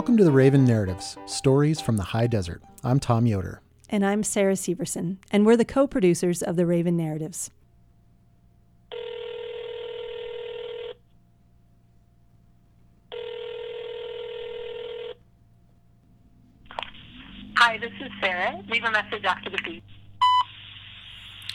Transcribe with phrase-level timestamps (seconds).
[0.00, 2.62] Welcome to the Raven Narratives Stories from the High Desert.
[2.82, 3.60] I'm Tom Yoder.
[3.90, 7.50] And I'm Sarah Severson, and we're the co producers of the Raven Narratives.
[17.56, 18.58] Hi, this is Sarah.
[18.70, 19.84] Leave a message after the beep.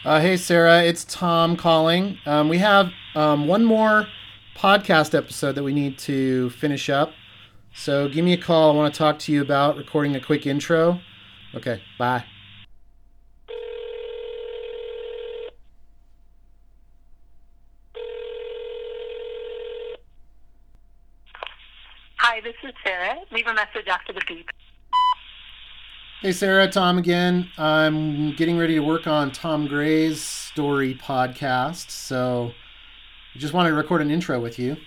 [0.03, 2.19] Uh, hey, Sarah, it's Tom calling.
[2.27, 4.05] Um, we have um, one more
[4.55, 7.11] podcast episode that we need to finish up.
[7.77, 8.71] So give me a call.
[8.71, 11.01] I want to talk to you about recording a quick intro.
[11.53, 12.23] Okay, bye.
[22.17, 23.17] Hi, this is Sarah.
[23.31, 24.49] Leave a message after the beep.
[26.21, 27.49] Hey, Sarah, Tom again.
[27.57, 31.91] I'm getting ready to work on Tom Gray's story podcast.
[31.91, 32.53] So
[33.35, 34.77] I just wanted to record an intro with you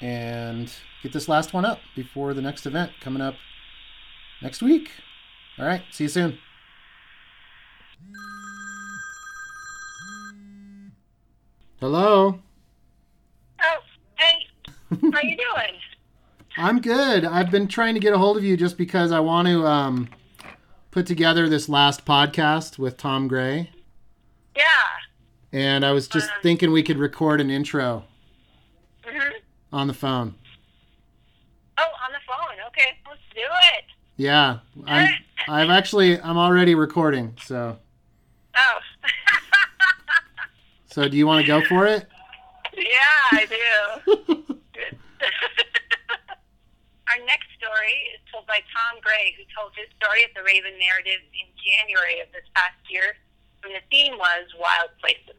[0.00, 3.34] and get this last one up before the next event coming up
[4.42, 4.90] next week.
[5.58, 6.38] All right, see you soon.
[11.80, 12.40] Hello.
[13.62, 13.76] Oh,
[14.16, 14.46] hey.
[15.12, 15.74] How you doing?
[16.56, 17.24] I'm good.
[17.24, 20.08] I've been trying to get a hold of you just because I want to um,
[20.90, 23.70] put together this last podcast with Tom Gray.
[24.56, 24.62] Yeah.
[25.52, 26.34] And I was just Uh.
[26.42, 28.04] thinking we could record an intro
[29.06, 29.18] hmm
[29.72, 30.34] on the phone.
[31.76, 32.66] Oh, on the phone.
[32.68, 33.84] Okay, let's do it.
[34.18, 35.08] Yeah, I'm.
[35.48, 36.20] I've actually.
[36.20, 37.34] I'm already recording.
[37.42, 37.78] So.
[38.54, 38.78] Oh.
[40.90, 42.08] So do you want to go for it?
[42.76, 42.82] yeah,
[43.30, 43.54] I do.
[47.08, 50.72] Our next story is told by Tom Gray, who told his story at the Raven
[50.80, 53.14] Narrative in January of this past year,
[53.62, 55.36] and the theme was wild places.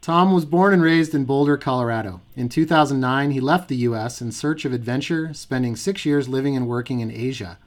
[0.00, 2.20] Tom was born and raised in Boulder, Colorado.
[2.36, 4.20] In 2009, he left the U.S.
[4.20, 7.58] in search of adventure, spending six years living and working in Asia.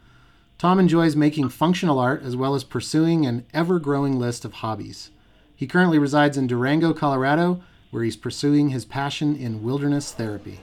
[0.58, 5.12] Tom enjoys making functional art as well as pursuing an ever growing list of hobbies.
[5.54, 7.62] He currently resides in Durango, Colorado,
[7.92, 10.62] where he's pursuing his passion in wilderness therapy.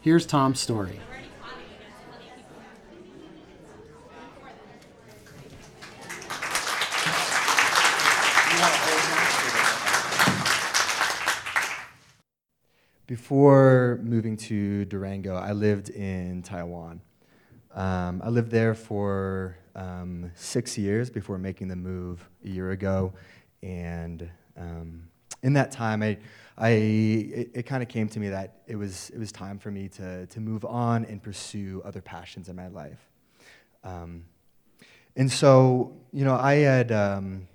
[0.00, 1.00] Here's Tom's story.
[13.06, 17.02] Before moving to Durango, I lived in Taiwan.
[17.76, 23.12] Um, I lived there for um, six years before making the move a year ago,
[23.62, 25.02] and um,
[25.42, 26.16] in that time, I,
[26.56, 29.70] I it, it kind of came to me that it was it was time for
[29.70, 33.10] me to to move on and pursue other passions in my life.
[33.84, 34.24] Um,
[35.14, 37.46] and so, you know, I had um,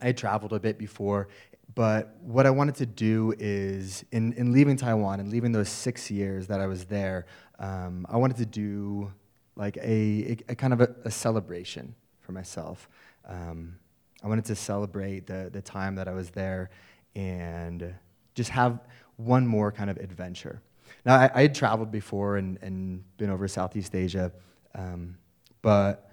[0.00, 1.28] I had traveled a bit before,
[1.74, 6.10] but what I wanted to do is, in, in leaving Taiwan and leaving those six
[6.10, 7.26] years that I was there,
[7.58, 9.12] um, I wanted to do
[9.56, 12.88] like a, a, kind of a, a celebration for myself.
[13.26, 13.76] Um,
[14.22, 16.70] I wanted to celebrate the, the time that I was there
[17.14, 17.94] and
[18.34, 18.80] just have
[19.16, 20.62] one more kind of adventure.
[21.04, 24.32] Now, I, I had traveled before and, and been over Southeast Asia,
[24.74, 25.16] um,
[25.60, 26.10] but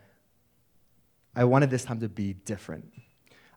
[1.36, 2.92] I wanted this time to be different.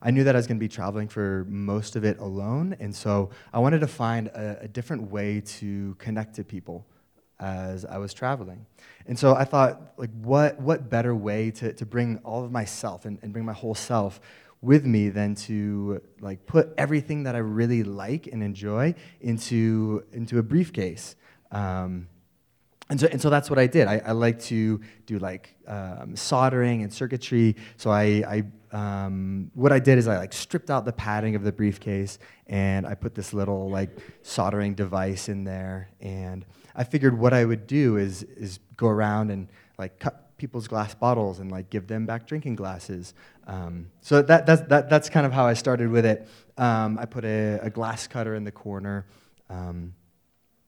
[0.00, 2.94] I knew that I was going to be traveling for most of it alone, and
[2.94, 6.86] so I wanted to find a, a, different way to connect to people
[7.42, 8.64] as I was traveling.
[9.06, 13.04] And so I thought, like, what, what better way to, to bring all of myself
[13.04, 14.20] and, and bring my whole self
[14.60, 20.38] with me than to like put everything that I really like and enjoy into, into
[20.38, 21.16] a briefcase.
[21.50, 22.06] Um,
[22.88, 23.88] and so, and so that's what I did.
[23.88, 27.56] I, I like to do like um, soldering and circuitry.
[27.76, 31.42] So I, I um, what I did is I like stripped out the padding of
[31.42, 33.90] the briefcase and I put this little like
[34.22, 35.90] soldering device in there.
[36.00, 36.44] And
[36.74, 40.92] I figured what I would do is is go around and like cut people's glass
[40.94, 43.14] bottles and like give them back drinking glasses.
[43.46, 46.28] Um, so that, that's that, that's kind of how I started with it.
[46.58, 49.06] Um, I put a, a, glass cutter in the corner.
[49.48, 49.94] Um,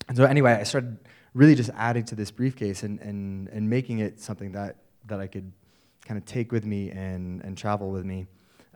[0.07, 0.99] and so anyway, I started
[1.35, 5.27] really just adding to this briefcase and, and, and making it something that, that I
[5.27, 5.53] could
[6.05, 8.27] kind of take with me and, and travel with me.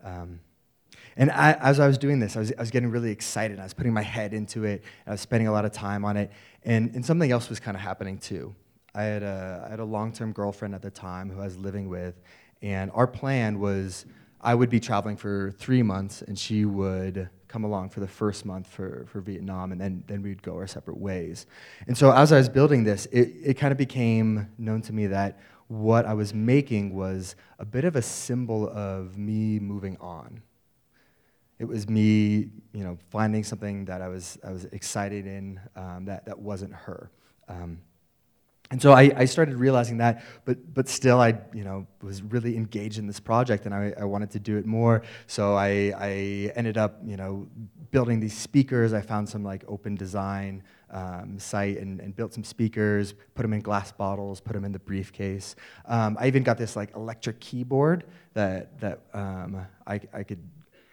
[0.03, 0.41] Um,
[1.17, 3.59] and I, as I was doing this, I was, I was getting really excited.
[3.59, 4.85] I was putting my head into it.
[5.07, 6.31] I was spending a lot of time on it.
[6.65, 8.55] And, and something else was kind of happening too.
[8.95, 11.89] I had a, I had a long-term girlfriend at the time who I was living
[11.89, 12.21] with.
[12.63, 14.07] And our plan was
[14.41, 18.45] I would be traveling for three months, and she would come along for the first
[18.45, 21.47] month for, for Vietnam, and then, then we'd go our separate ways.
[21.87, 25.09] And so as I was building this, it, it kind of became known to me
[25.09, 30.43] that what I was making was a bit of a symbol of me moving on.
[31.59, 36.05] It was me, you know, finding something that I was, I was excited in um,
[36.05, 37.11] that, that wasn't her.
[37.49, 37.81] Um,
[38.71, 42.55] and so I, I, started realizing that, but, but still I you know, was really
[42.55, 45.03] engaged in this project and I, I wanted to do it more.
[45.27, 47.49] So I, I ended up you know,
[47.91, 48.93] building these speakers.
[48.93, 53.53] I found some like open design um, site and, and, built some speakers, put them
[53.53, 55.55] in glass bottles, put them in the briefcase.
[55.87, 58.05] Um, I even got this like electric keyboard
[58.35, 60.39] that, that um, I, I could,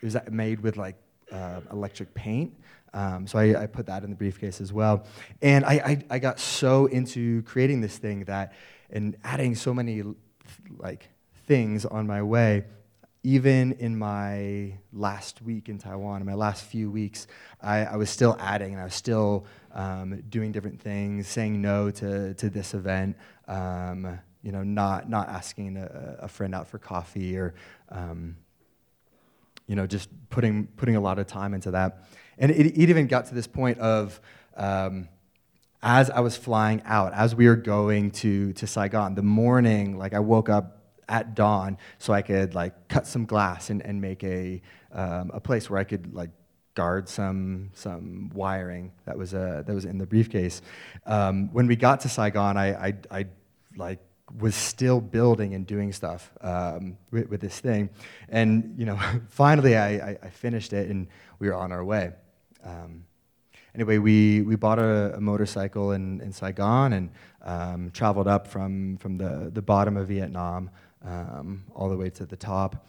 [0.06, 0.96] it was made with like
[1.32, 2.54] uh, electric paint.
[2.94, 5.06] Um, so I, I, put that in the briefcase as well.
[5.42, 8.54] And I, I, I, got so into creating this thing that,
[8.90, 10.02] and adding so many
[10.78, 11.10] like
[11.46, 12.64] things on my way,
[13.24, 17.28] even in my last week in Taiwan, in my last few weeks,
[17.62, 21.92] I, I was still adding and I was still um, doing different things, saying no
[21.92, 23.18] to, to this event,
[23.50, 27.56] um, you know, not, not asking a, a, friend out for coffee or,
[27.90, 28.38] um,
[29.68, 32.06] you know, just putting, putting a lot of time into that.
[32.38, 34.20] And it, it even got to this point of,
[34.58, 35.10] um,
[35.82, 40.14] as I was flying out, as we were going to, to Saigon, the morning, like
[40.14, 44.24] I woke up at dawn so I could like cut some glass and, and make
[44.24, 46.32] a, um, a place where I could like
[46.74, 50.62] guard some, some wiring that was, uh, that was in the briefcase.
[51.06, 53.26] Um, when we got to Saigon, I, I, I
[53.78, 54.00] like
[54.40, 57.90] was still building and doing stuff um, with, with, this thing.
[58.30, 59.00] And, you know,
[59.30, 61.08] finally I, I, I, finished it and
[61.40, 62.12] we were on our way.
[62.64, 63.06] Um,
[63.76, 67.12] anyway, we, we bought a, a motorcycle in, in Saigon and
[67.44, 70.72] um, traveled up from, from the, the bottom of Vietnam
[71.04, 72.88] um, all the way to the top.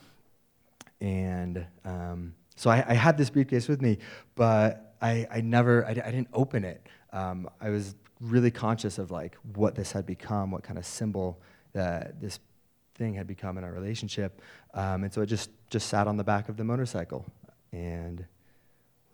[1.00, 3.98] And um, so I, I, had this briefcase with me,
[4.34, 6.86] but I, I never, I, I didn't open it.
[7.12, 11.40] Um, I was really conscious of like what this had become, what kind of symbol
[11.72, 12.38] that this
[12.94, 14.40] thing had become in our relationship.
[14.74, 17.26] Um, and so it just, just sat on the back of the motorcycle
[17.72, 18.24] and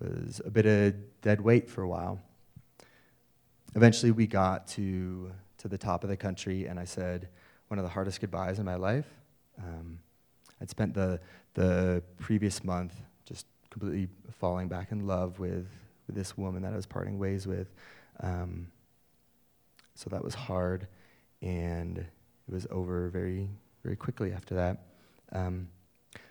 [0.00, 2.20] was a bit of dead weight for a while.
[3.75, 7.29] Eventually, we got to, to the top of the country, and I said
[7.69, 9.06] one of the hardest goodbyes in my life.
[9.58, 9.99] Um,
[10.61, 11.20] I'd spent the,
[11.55, 12.94] the previous month
[13.72, 14.08] completely
[14.38, 15.66] falling back in love with,
[16.06, 17.72] with this woman that I was parting ways with.
[18.20, 18.69] Um,
[19.94, 20.86] so that was hard,
[21.40, 22.06] and it
[22.46, 23.48] was over very,
[23.82, 24.84] very quickly after that.
[25.32, 25.69] Um,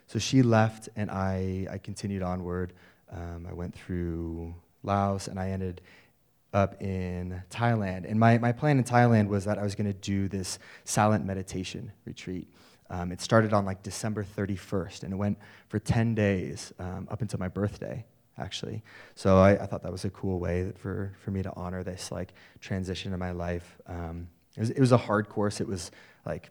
[0.06, 2.72] so she left, and I, I continued onward.
[3.10, 4.54] Um, I went through
[4.84, 5.80] Laos, and I ended
[6.52, 8.08] up in Thailand.
[8.08, 11.24] And my, my plan in Thailand was that I was going to do this silent
[11.24, 12.46] meditation retreat.
[12.92, 17.22] Um, it started on like December 31st, and it went for 10 days um, up
[17.22, 18.04] until my birthday,
[18.36, 18.82] actually.
[19.14, 22.12] So I, I, thought that was a cool way for, for me to honor this
[22.12, 23.78] like transition in my life.
[23.86, 25.58] Um, it, was, it was a hard course.
[25.58, 25.90] It was
[26.26, 26.50] like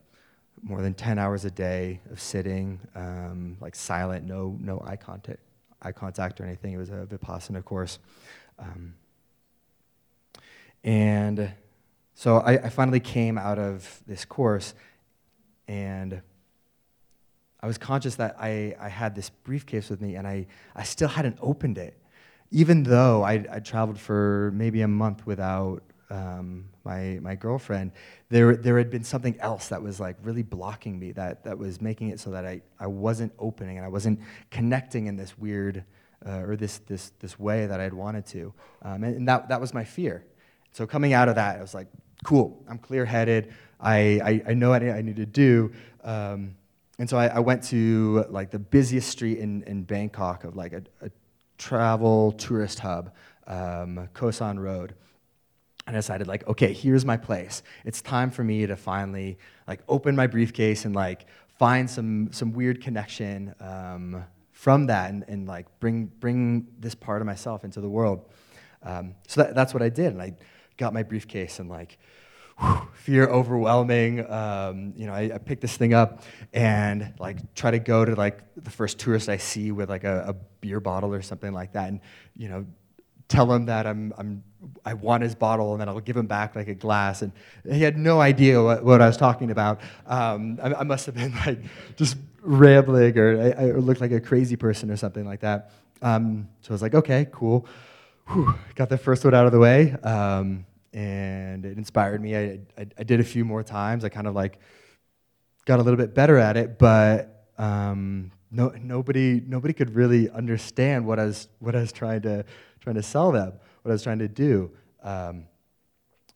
[0.64, 5.40] more than 10 hours a day of sitting, um, like silent, no, no eye contact,
[5.84, 6.74] eye contact or anything.
[6.74, 8.00] It was a Vipassana course.
[8.58, 8.96] Um,
[10.84, 11.52] and
[12.16, 14.74] so I, I finally came out of this course
[15.68, 16.24] and
[17.64, 21.08] I was conscious that I, I had this briefcase with me and I, I still
[21.08, 21.98] hadn't opened it.
[22.50, 27.92] Even though I, I traveled for maybe a month without um, my, my girlfriend,
[28.30, 31.82] there, there had been something else that was like really blocking me, that, that was
[31.82, 35.86] making it so that I, I wasn't opening and I wasn't connecting in this weird
[36.26, 38.54] uh, or this, this, this way that I'd wanted to.
[38.82, 40.26] Um, and, and that, that was my fear.
[40.74, 41.88] So coming out of that, I was like,
[42.24, 43.54] cool, I'm clear headed.
[43.80, 45.72] I, I, I, know what I need to do.
[46.04, 46.56] Um,
[47.02, 50.72] and so I, I, went to like the busiest street in, in Bangkok of like
[50.72, 51.10] a, a
[51.58, 53.12] travel tourist hub,
[53.48, 54.94] um, Khao San Road.
[55.88, 57.64] And I decided like, okay, here's my place.
[57.86, 61.26] It's time for me to finally like open my briefcase and like
[61.58, 67.24] find some, some weird connection um, from that and, and like bring, bring this part
[67.24, 68.30] of myself into the world.
[68.84, 70.14] Um, so that, that's what I did.
[70.14, 70.36] And I
[70.78, 71.98] got my briefcase and like,
[72.94, 74.30] fear overwhelming.
[74.32, 78.16] Um, you know, I, I pick this thing up and like try to go to
[78.16, 81.74] like the first tourist I see with like a, a beer bottle or something like
[81.74, 82.00] that, and
[82.36, 82.66] you know,
[83.28, 84.44] tell him that I'm, I'm
[84.86, 87.22] I want his bottle, and then I'll give him back like a glass.
[87.22, 87.32] And
[87.70, 89.82] he had no idea what, what I was talking about.
[90.06, 91.60] Um, I, I, must have been like
[91.96, 95.72] just rambling, or I, I, looked like a crazy person or something like that.
[96.02, 97.66] Um, so I was like, okay, cool.
[98.28, 99.94] Whew, got the first one out of the way.
[100.04, 102.36] Um, and it inspired me.
[102.36, 104.04] I, I, I, did a few more times.
[104.04, 104.60] I kind of like
[105.66, 111.06] got a little bit better at it, but um, no, nobody, nobody could really understand
[111.06, 112.44] what I was, what I was trying to,
[112.82, 114.72] trying to sell them, what I was trying to do.
[115.02, 115.46] Um,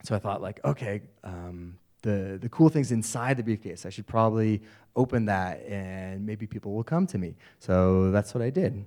[0.04, 4.08] so I thought, like, okay, um, the, the cool things inside the briefcase, I should
[4.08, 4.62] probably
[4.96, 7.36] open that and maybe people will come to me.
[7.60, 8.86] So that's what I did.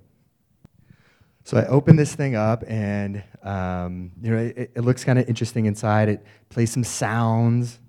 [1.43, 5.27] So I open this thing up, and um, you know it, it looks kind of
[5.27, 6.09] interesting inside.
[6.09, 7.79] It plays some sounds.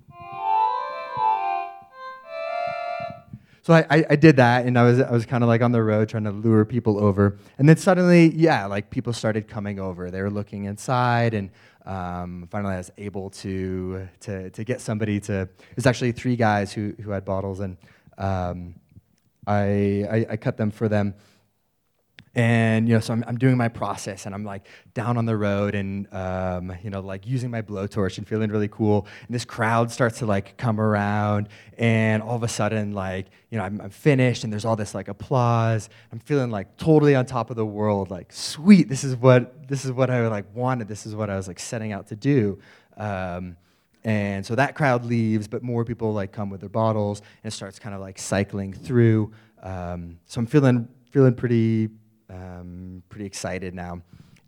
[3.63, 5.73] So I, I, I did that, and I was I was kind of like on
[5.73, 9.79] the road trying to lure people over, and then suddenly, yeah, like people started coming
[9.79, 10.11] over.
[10.11, 11.51] They were looking inside, and
[11.85, 15.49] um, finally I was able to to to get somebody to.
[15.77, 17.77] Was actually three guys who who had bottles, and
[18.17, 18.77] um,
[19.47, 21.15] I, I I cut them for them
[22.35, 25.37] and you know so I'm, I'm doing my process and i'm like down on the
[25.37, 29.07] road and um, you know like using my blowtorch and feeling really cool.
[29.27, 33.59] And this crowd starts to like come around and all of a sudden like you
[33.59, 35.89] know I'm, I'm finished and there's all this like applause.
[36.13, 39.85] I'm feeling like totally on top of the world like sweet this is what this
[39.85, 40.89] is what i like wanted.
[40.89, 42.59] This is what i was like setting out to do.
[42.97, 43.57] Um,
[44.03, 47.55] and so that crowd leaves but more people like come with their bottles and it
[47.55, 49.33] starts kind of like cycling through.
[49.63, 51.91] Um, so i'm feeling feeling pretty
[52.31, 54.03] um, pretty excited now.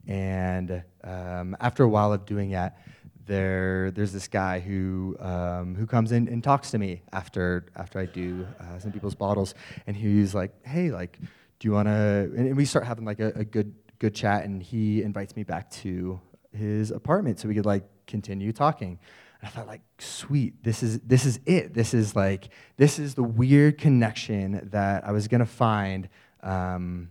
[0.06, 2.78] And um, after a while of doing that,
[3.26, 7.98] there, there's this guy who, um, who comes in and talks to me after, after
[7.98, 9.54] I do uh, some people's bottles.
[9.86, 11.18] And he's like, hey, like,
[11.58, 14.44] do you want to, and we start having like a, a good, good chat.
[14.44, 16.20] And he invites me back to
[16.52, 18.98] his apartment so we could like continue talking.
[19.40, 21.74] And I thought, like, sweet, this is this is it.
[21.74, 26.08] This is like this is the weird connection that I was gonna find
[26.42, 27.10] um,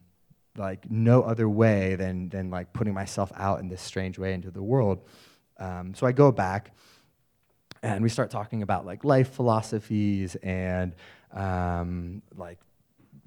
[0.57, 4.51] like no other way than than like putting myself out in this strange way into
[4.51, 5.01] the world.
[5.59, 6.71] Um, so I go back,
[7.83, 10.95] and we start talking about like life philosophies and
[11.33, 12.59] um, like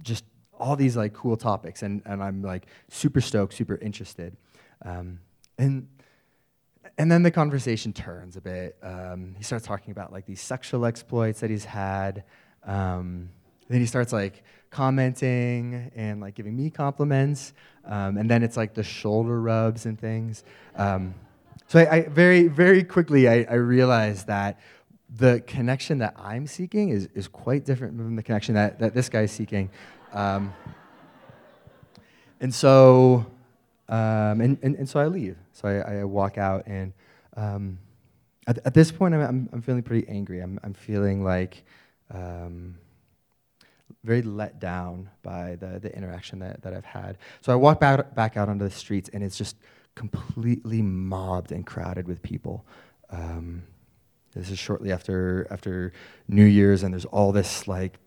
[0.03, 0.25] just
[0.59, 4.37] all these like cool topics, and and I'm like super stoked, super interested,
[4.85, 5.21] um,
[5.59, 5.89] and.
[6.97, 8.77] And then the conversation turns a bit.
[8.81, 12.23] Um, he starts talking about like these sexual exploits that he's had.
[12.63, 13.31] Um,
[13.69, 17.53] then he starts like commenting and like giving me compliments.
[17.85, 20.43] Um, and then it's like the shoulder rubs and things.
[20.75, 21.15] Um,
[21.69, 24.59] so I, I, very, very quickly I, I realized that
[25.17, 29.09] the connection that I'm seeking is, is quite different from the connection that, that this
[29.09, 29.71] guy is seeking.
[30.13, 30.53] Um,
[32.41, 33.25] and so,
[33.89, 35.37] um, and, and, and, so I leave.
[35.53, 36.93] So I, I walk out, and
[37.37, 37.79] um,
[38.47, 40.41] at, at this point, I'm, I'm, I'm, feeling pretty angry.
[40.41, 41.65] I'm, I'm feeling like
[42.11, 42.77] um,
[44.05, 47.19] very let down by the, the interaction that, that I've had.
[47.41, 49.57] So I walk back, back out onto the streets, and it's just
[49.95, 52.67] completely mobbed and crowded with people.
[53.11, 53.63] Um,
[54.35, 55.93] this is shortly after after
[56.29, 57.99] New Year's, and there's all this like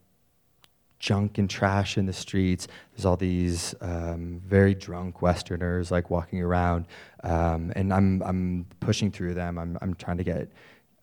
[0.99, 2.67] junk and trash in the streets.
[2.91, 6.85] There's all these um, very drunk Westerners like walking around,
[7.23, 9.57] um, and I'm I'm pushing through them.
[9.57, 10.51] I'm I'm trying to get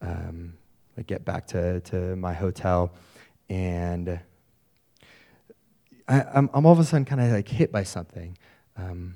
[0.03, 0.53] um,
[0.97, 2.93] like get back to to my hotel,
[3.49, 4.21] and
[6.07, 8.37] I, am all of a sudden kind of like hit by something.
[8.77, 9.15] Um,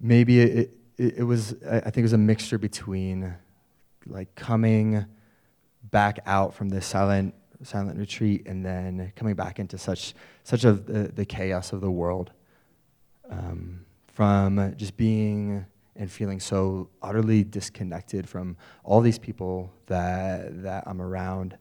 [0.00, 3.34] maybe it, it, it, was, I think it was a mixture between
[4.06, 5.04] like coming
[5.90, 10.86] back out from this silent, silent retreat and then coming back into such, such of
[10.86, 12.32] the, the chaos of the world.
[13.30, 15.64] Um, from just being
[15.96, 21.56] and feeling so utterly disconnected from all these people that, that I'm around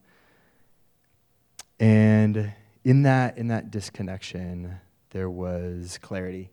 [1.84, 2.54] and
[2.86, 6.50] in that, in that disconnection, there was clarity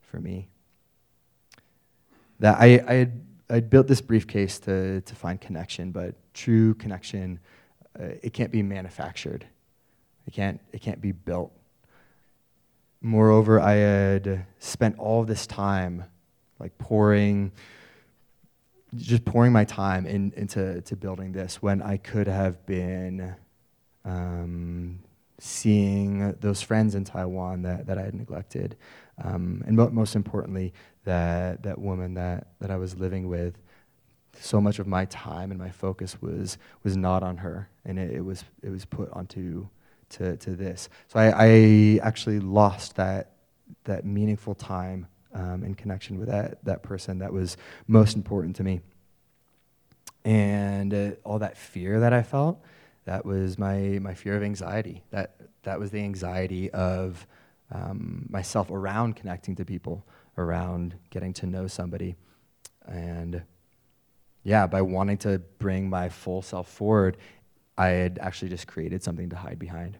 [0.00, 0.48] for me.
[2.38, 3.20] That I, I had
[3.50, 7.40] I built this briefcase to, to find connection, but true connection,
[7.98, 9.44] uh, it can't be manufactured.
[10.26, 11.52] It can't, it can't be built.
[13.02, 16.04] Moreover, I had spent all this time
[16.58, 17.52] like pouring,
[18.96, 23.34] just pouring my time in, into to building this when I could have been
[24.04, 25.00] um,
[25.38, 28.76] seeing those friends in Taiwan that, that I had neglected,
[29.22, 30.72] um, and mo- most importantly,
[31.04, 33.58] that, that woman that, that I was living with.
[34.38, 38.10] So much of my time and my focus was, was not on her, and it,
[38.16, 39.68] it was, it was put onto
[40.10, 40.88] to, to this.
[41.08, 43.32] So I, I actually lost that,
[43.84, 48.64] that meaningful time um, in connection with that, that person that was most important to
[48.64, 48.80] me.
[50.24, 52.62] And uh, all that fear that I felt,
[53.10, 55.02] that was my, my fear of anxiety.
[55.10, 57.26] That, that was the anxiety of
[57.72, 60.06] um, myself around connecting to people,
[60.38, 62.14] around getting to know somebody.
[62.86, 63.42] And
[64.44, 67.16] yeah, by wanting to bring my full self forward,
[67.76, 69.98] I had actually just created something to hide behind.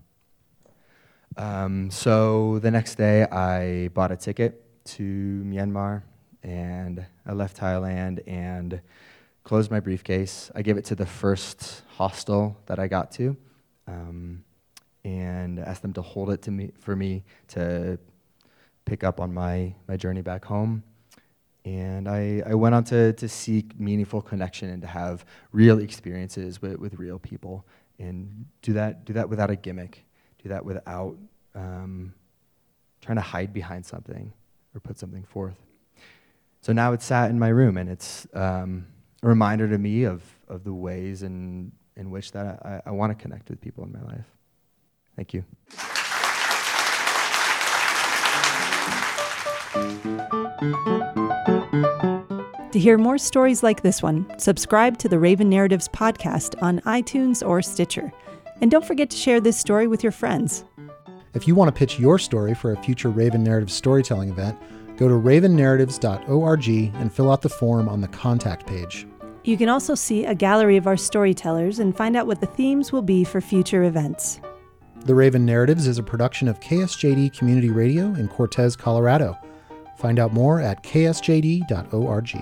[1.37, 5.03] Um, so the next day, I bought a ticket to
[5.45, 6.05] Myanmar
[6.45, 8.81] and I left Thailand and
[9.45, 10.51] closed my briefcase.
[10.55, 13.37] I gave it to the first hostel that I got to,
[13.87, 14.45] um,
[15.05, 17.99] and asked them to hold it to me for me to
[18.85, 20.83] pick up on my, my journey back home.
[21.65, 26.63] And I, I went on to, to seek meaningful connection and to have real experiences
[26.63, 27.67] with, with real people
[27.99, 30.05] and do that, do that without a gimmick,
[30.43, 31.17] do that without
[31.55, 32.15] um,
[33.03, 34.33] trying to hide behind something
[34.75, 35.57] or put something forth.
[36.63, 38.87] So now it's sat in my room and it's um,
[39.23, 43.17] a reminder to me of, of the ways in, in which that I, I want
[43.17, 44.27] to connect with people in my life.
[45.17, 45.45] Thank you.
[52.73, 57.47] To hear more stories like this one, subscribe to the Raven Narratives podcast on iTunes
[57.47, 58.13] or Stitcher.
[58.61, 60.65] And don't forget to share this story with your friends.
[61.35, 64.59] If you want to pitch your story for a future Raven Narrative storytelling event,
[64.97, 69.07] go to ravennarratives.org and fill out the form on the contact page.
[69.43, 72.93] You can also see a gallery of our storytellers and find out what the themes
[72.93, 74.39] will be for future events.
[75.07, 79.39] The Raven Narratives is a production of KSJD Community Radio in Cortez, Colorado.
[79.97, 82.35] Find out more at ksjd.org.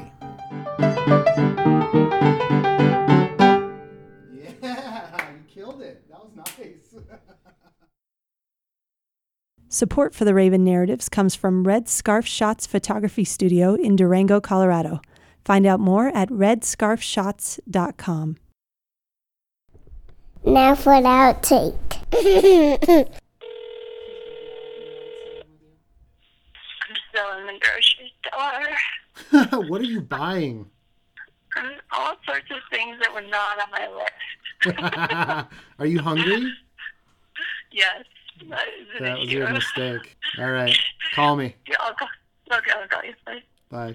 [4.41, 6.05] Yeah, you killed it.
[6.11, 6.95] That was nice.
[9.69, 15.01] Support for the Raven Narratives comes from Red Scarf Shots Photography Studio in Durango, Colorado.
[15.45, 18.37] Find out more at redscarfshots.com.
[20.45, 21.75] Now for the outtake.
[22.13, 23.07] I'm
[27.11, 28.77] still in the grocery store.
[29.69, 30.67] what are you buying?
[31.57, 34.13] And all sorts of things that were not on my list.
[35.79, 36.53] are you hungry?
[37.73, 38.05] Yes,
[38.49, 40.17] that is an That was your mistake.
[40.39, 40.77] All right.
[41.15, 41.55] Call me.
[41.67, 42.09] Yeah, I'll call,
[42.53, 43.15] okay, I'll call you.
[43.27, 43.43] Bye.
[43.71, 43.95] Bye.